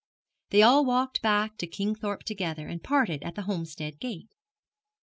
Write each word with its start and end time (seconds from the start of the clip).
They 0.49 0.63
all 0.63 0.83
walked 0.83 1.21
back 1.21 1.57
to 1.59 1.67
Kingthorpe 1.67 2.23
together, 2.23 2.67
and 2.67 2.81
parted 2.83 3.21
at 3.21 3.35
the 3.35 3.43
Homestead 3.43 3.99
gate. 3.99 4.33